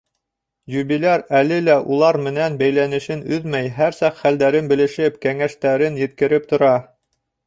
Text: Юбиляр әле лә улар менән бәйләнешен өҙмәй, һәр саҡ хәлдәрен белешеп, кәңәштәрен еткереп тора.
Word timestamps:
Юбиляр 0.75 1.23
әле 1.39 1.57
лә 1.65 1.73
улар 1.97 2.17
менән 2.27 2.55
бәйләнешен 2.61 3.21
өҙмәй, 3.37 3.69
һәр 3.75 3.97
саҡ 3.97 4.17
хәлдәрен 4.23 4.71
белешеп, 4.73 5.21
кәңәштәрен 5.27 6.01
еткереп 6.07 6.49
тора. 6.55 6.71